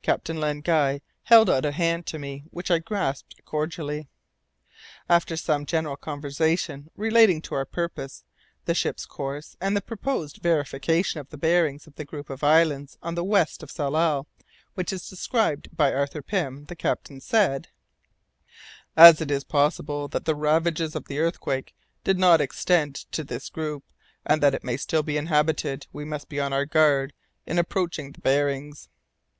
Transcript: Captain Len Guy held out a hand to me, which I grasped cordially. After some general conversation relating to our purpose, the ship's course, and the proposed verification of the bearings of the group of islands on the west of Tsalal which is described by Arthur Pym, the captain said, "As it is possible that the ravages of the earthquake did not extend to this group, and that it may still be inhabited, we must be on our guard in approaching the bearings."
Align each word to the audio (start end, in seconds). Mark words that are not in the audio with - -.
Captain 0.00 0.38
Len 0.38 0.60
Guy 0.60 1.00
held 1.24 1.50
out 1.50 1.64
a 1.64 1.72
hand 1.72 2.06
to 2.06 2.20
me, 2.20 2.44
which 2.52 2.70
I 2.70 2.78
grasped 2.78 3.34
cordially. 3.44 4.06
After 5.08 5.36
some 5.36 5.66
general 5.66 5.96
conversation 5.96 6.88
relating 6.94 7.42
to 7.42 7.56
our 7.56 7.64
purpose, 7.64 8.22
the 8.66 8.74
ship's 8.74 9.06
course, 9.06 9.56
and 9.60 9.76
the 9.76 9.80
proposed 9.80 10.36
verification 10.36 11.18
of 11.18 11.30
the 11.30 11.36
bearings 11.36 11.88
of 11.88 11.96
the 11.96 12.04
group 12.04 12.30
of 12.30 12.44
islands 12.44 12.96
on 13.02 13.16
the 13.16 13.24
west 13.24 13.64
of 13.64 13.72
Tsalal 13.72 14.28
which 14.74 14.92
is 14.92 15.08
described 15.10 15.76
by 15.76 15.92
Arthur 15.92 16.22
Pym, 16.22 16.66
the 16.66 16.76
captain 16.76 17.20
said, 17.20 17.70
"As 18.96 19.20
it 19.20 19.32
is 19.32 19.42
possible 19.42 20.06
that 20.06 20.26
the 20.26 20.36
ravages 20.36 20.94
of 20.94 21.06
the 21.06 21.18
earthquake 21.18 21.74
did 22.04 22.20
not 22.20 22.40
extend 22.40 22.94
to 23.10 23.24
this 23.24 23.48
group, 23.50 23.82
and 24.24 24.40
that 24.44 24.54
it 24.54 24.62
may 24.62 24.76
still 24.76 25.02
be 25.02 25.16
inhabited, 25.16 25.88
we 25.92 26.04
must 26.04 26.28
be 26.28 26.38
on 26.38 26.52
our 26.52 26.66
guard 26.66 27.12
in 27.46 27.58
approaching 27.58 28.12
the 28.12 28.20
bearings." 28.20 28.88